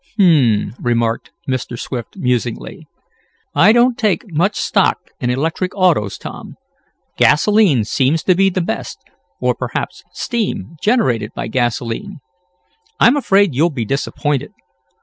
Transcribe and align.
"Hum," 0.19 0.73
remarked 0.79 1.29
Mr. 1.47 1.77
Swift 1.77 2.17
musingly. 2.17 2.87
"I 3.53 3.71
don't 3.71 3.99
take 3.99 4.33
much 4.33 4.55
stock 4.55 4.97
in 5.19 5.29
electric 5.29 5.75
autos, 5.75 6.17
Tom. 6.17 6.55
Gasolene 7.19 7.83
seems 7.83 8.23
to 8.23 8.33
be 8.33 8.49
the 8.49 8.61
best, 8.61 8.97
or 9.39 9.53
perhaps 9.53 10.03
steam, 10.11 10.75
generated 10.81 11.29
by 11.35 11.49
gasolene. 11.49 12.17
I'm 12.99 13.15
afraid 13.15 13.53
you'll 13.53 13.69
be 13.69 13.85
disappointed. 13.85 14.53